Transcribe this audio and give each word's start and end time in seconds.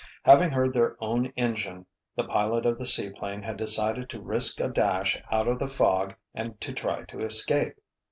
Having 0.23 0.49
heard 0.49 0.73
their 0.73 0.97
own 0.99 1.27
engine, 1.37 1.85
the 2.15 2.23
pilot 2.23 2.65
of 2.65 2.79
the 2.79 2.87
seaplane 2.87 3.43
had 3.43 3.55
decided 3.55 4.09
to 4.09 4.19
risk 4.19 4.59
a 4.59 4.67
dash 4.67 5.21
out 5.31 5.47
of 5.47 5.59
the 5.59 5.67
fog 5.67 6.15
and 6.33 6.59
to 6.59 6.73
try 6.73 7.03
to 7.05 7.19
escape. 7.23 7.75